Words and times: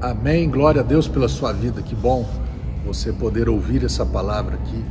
Amém. 0.00 0.50
Glória 0.50 0.82
a 0.82 0.84
Deus 0.84 1.08
pela 1.08 1.26
sua 1.26 1.52
vida. 1.54 1.80
Que 1.80 1.94
bom 1.94 2.28
você 2.84 3.10
poder 3.10 3.48
ouvir 3.48 3.82
essa 3.82 4.04
palavra 4.04 4.56
aqui, 4.56 4.84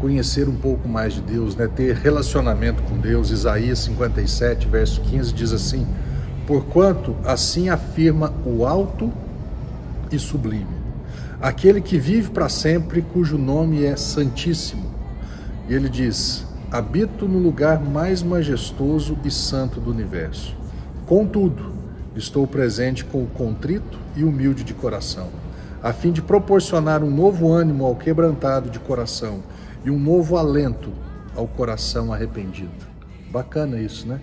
conhecer 0.00 0.48
um 0.48 0.54
pouco 0.54 0.88
mais 0.88 1.14
de 1.14 1.20
Deus, 1.20 1.56
né? 1.56 1.66
ter 1.66 1.96
relacionamento 1.96 2.80
com 2.84 2.96
Deus. 2.98 3.30
Isaías 3.30 3.80
57, 3.80 4.68
verso 4.68 5.00
15 5.00 5.32
diz 5.32 5.52
assim: 5.52 5.84
Porquanto 6.46 7.16
assim 7.24 7.68
afirma 7.68 8.32
o 8.46 8.64
alto 8.64 9.12
e 10.12 10.18
sublime, 10.20 10.66
aquele 11.40 11.80
que 11.80 11.98
vive 11.98 12.30
para 12.30 12.48
sempre, 12.48 13.02
cujo 13.02 13.36
nome 13.36 13.84
é 13.84 13.96
Santíssimo. 13.96 14.88
E 15.68 15.74
ele 15.74 15.88
diz: 15.88 16.46
Habito 16.70 17.26
no 17.26 17.40
lugar 17.40 17.80
mais 17.80 18.22
majestoso 18.22 19.18
e 19.24 19.32
santo 19.32 19.80
do 19.80 19.90
universo. 19.90 20.56
Contudo, 21.06 21.77
estou 22.18 22.46
presente 22.46 23.04
com 23.04 23.22
o 23.22 23.28
contrito 23.28 23.98
e 24.16 24.24
humilde 24.24 24.64
de 24.64 24.74
coração, 24.74 25.28
a 25.82 25.92
fim 25.92 26.10
de 26.10 26.20
proporcionar 26.20 27.02
um 27.04 27.10
novo 27.10 27.52
ânimo 27.52 27.84
ao 27.84 27.94
quebrantado 27.94 28.68
de 28.68 28.78
coração 28.80 29.42
e 29.84 29.90
um 29.90 29.98
novo 29.98 30.36
alento 30.36 30.92
ao 31.36 31.46
coração 31.46 32.12
arrependido. 32.12 32.86
Bacana 33.30 33.80
isso, 33.80 34.06
né? 34.06 34.20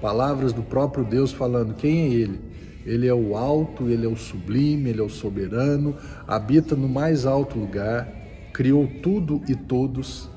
Palavras 0.00 0.52
do 0.52 0.62
próprio 0.62 1.04
Deus 1.04 1.32
falando 1.32 1.74
quem 1.74 2.02
é 2.02 2.08
Ele. 2.08 2.40
Ele 2.84 3.06
é 3.08 3.14
o 3.14 3.36
alto, 3.36 3.88
ele 3.88 4.06
é 4.06 4.08
o 4.08 4.16
sublime, 4.16 4.90
ele 4.90 5.00
é 5.00 5.02
o 5.02 5.08
soberano, 5.08 5.96
habita 6.24 6.76
no 6.76 6.88
mais 6.88 7.26
alto 7.26 7.58
lugar, 7.58 8.06
criou 8.52 8.86
tudo 9.02 9.42
e 9.48 9.56
todos, 9.56 10.30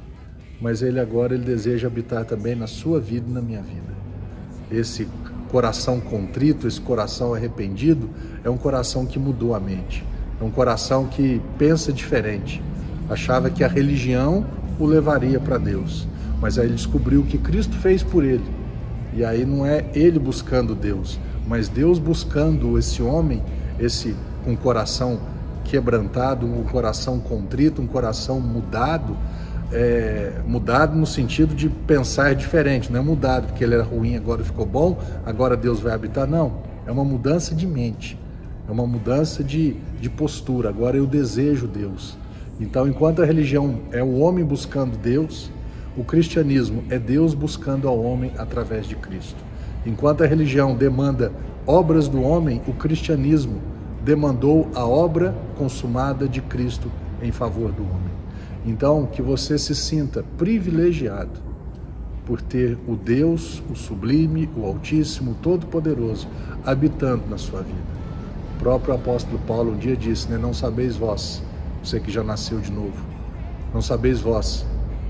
mas 0.60 0.82
ele 0.82 1.00
agora 1.00 1.36
ele 1.36 1.46
deseja 1.46 1.88
habitar 1.88 2.26
também 2.26 2.56
na 2.56 2.66
sua 2.66 3.00
vida 3.00 3.30
e 3.30 3.34
na 3.34 3.42
minha 3.42 3.62
vida. 3.62 3.99
Esse 4.72 5.08
coração 5.52 6.00
contrito, 6.00 6.68
esse 6.68 6.80
coração 6.80 7.34
arrependido, 7.34 8.10
é 8.44 8.50
um 8.50 8.58
coração 8.58 9.06
que 9.06 9.18
mudou 9.18 9.56
a 9.56 9.60
mente. 9.60 10.06
É 10.40 10.44
um 10.44 10.52
coração 10.52 11.06
que 11.08 11.42
pensa 11.58 11.92
diferente. 11.92 12.62
Achava 13.10 13.50
que 13.50 13.64
a 13.64 13.68
religião 13.68 14.46
o 14.80 14.86
levaria 14.86 15.40
para 15.40 15.58
Deus, 15.58 16.08
mas 16.40 16.58
aí 16.58 16.68
ele 16.68 16.76
descobriu 16.76 17.22
o 17.22 17.26
que 17.26 17.38
Cristo 17.38 17.76
fez 17.78 18.04
por 18.04 18.24
ele. 18.24 18.46
E 19.14 19.26
aí 19.26 19.46
não 19.46 19.66
é 19.66 19.86
ele 19.94 20.20
buscando 20.20 20.76
Deus, 20.76 21.20
mas 21.48 21.68
Deus 21.68 22.00
buscando 22.00 22.78
esse 22.78 23.02
homem, 23.02 23.44
esse 23.80 24.16
com 24.46 24.52
um 24.52 24.56
coração 24.56 25.20
quebrantado, 25.66 26.46
um 26.46 26.64
coração 26.64 27.20
contrito, 27.20 27.82
um 27.82 27.88
coração 27.88 28.40
mudado, 28.40 29.18
é, 29.72 30.42
mudado 30.46 30.96
no 30.98 31.06
sentido 31.06 31.54
de 31.54 31.70
pensar 31.70 32.34
diferente, 32.36 32.92
não 32.92 33.00
é 33.00 33.04
mudado 33.04 33.48
porque 33.48 33.64
ele 33.64 33.76
era 33.76 33.84
ruim, 33.84 34.16
agora 34.16 34.44
ficou 34.44 34.66
bom, 34.66 34.98
agora 35.26 35.56
Deus 35.56 35.80
vai 35.80 35.94
habitar. 35.94 36.28
Não, 36.28 36.58
é 36.86 36.92
uma 36.92 37.04
mudança 37.04 37.54
de 37.54 37.68
mente, 37.68 38.18
é 38.68 38.72
uma 38.72 38.88
mudança 38.88 39.44
de, 39.44 39.76
de 40.00 40.10
postura. 40.10 40.70
Agora 40.70 40.98
eu 40.98 41.06
desejo 41.06 41.68
Deus. 41.68 42.18
Então, 42.60 42.88
enquanto 42.88 43.22
a 43.22 43.26
religião 43.26 43.80
é 43.92 44.04
o 44.04 44.18
homem 44.20 44.44
buscando 44.44 44.98
Deus, 44.98 45.50
o 45.96 46.04
cristianismo 46.04 46.84
é 46.90 47.00
Deus 47.00 47.34
buscando 47.34 47.88
ao 47.88 48.02
homem 48.02 48.32
através 48.38 48.88
de 48.88 48.96
Cristo. 48.96 49.38
Enquanto 49.86 50.24
a 50.24 50.28
religião 50.28 50.76
demanda 50.76 51.32
obras 51.66 52.08
do 52.08 52.22
homem, 52.22 52.62
o 52.68 52.74
cristianismo 52.74 53.62
demandou 54.04 54.70
a 54.76 54.86
obra 54.86 55.34
consumada 55.58 56.28
de 56.28 56.42
Cristo 56.42 56.92
em 57.22 57.32
favor 57.32 57.72
do 57.72 57.84
homem. 57.84 58.20
Então, 58.66 59.06
que 59.06 59.22
você 59.22 59.58
se 59.58 59.74
sinta 59.74 60.24
privilegiado 60.38 61.50
por 62.26 62.42
ter 62.42 62.78
o 62.88 62.96
Deus, 62.96 63.64
o 63.72 63.76
sublime, 63.76 64.50
o 64.56 64.66
Altíssimo, 64.66 65.36
Todo-Poderoso 65.42 66.28
habitando 66.66 67.24
na 67.30 67.38
sua 67.38 67.62
vida. 67.62 68.00
O 68.56 68.60
próprio 68.60 68.94
apóstolo 68.94 69.40
Paulo 69.48 69.72
um 69.72 69.78
dia 69.78 69.96
disse, 69.96 70.30
né, 70.30 70.38
não 70.38 70.54
sabeis 70.54 70.96
vós, 70.96 71.42
você 71.82 72.00
que 72.00 72.12
já 72.12 72.24
nasceu 72.24 72.60
de 72.60 72.72
novo, 72.72 73.04
não 73.74 73.82
sabeis 73.82 74.20
vós 74.20 74.66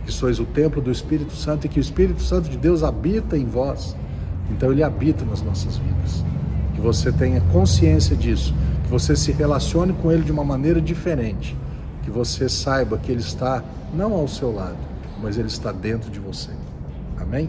que 0.06 0.12
sois 0.14 0.40
o 0.40 0.46
templo 0.46 0.82
do 0.82 0.92
Espírito 0.92 1.36
Santo 1.36 1.66
e 1.66 1.70
que 1.70 1.80
o 1.80 1.82
Espírito 1.82 2.22
Santo 2.22 2.50
de 2.50 2.58
Deus 2.58 2.84
habita 2.84 3.38
em 3.38 3.46
vós. 3.46 3.96
Então 4.50 4.72
ele 4.72 4.82
habita 4.82 5.26
nas 5.26 5.42
nossas 5.42 5.78
vidas. 5.78 6.24
Que 6.74 6.82
você 6.82 7.12
tenha 7.12 7.42
consciência 7.52 8.16
disso, 8.16 8.54
que 8.84 8.90
você 8.90 9.16
se 9.16 9.32
relacione 9.32 9.94
com 9.94 10.12
ele 10.12 10.24
de 10.24 10.32
uma 10.32 10.44
maneira 10.44 10.82
diferente 10.82 11.56
que 12.10 12.12
você 12.12 12.50
saiba 12.50 12.98
que 12.98 13.12
Ele 13.12 13.22
está 13.22 13.64
não 13.94 14.14
ao 14.14 14.28
seu 14.28 14.52
lado, 14.52 14.78
mas 15.22 15.38
Ele 15.38 15.48
está 15.48 15.72
dentro 15.72 16.10
de 16.10 16.20
você. 16.20 16.50
Amém? 17.20 17.48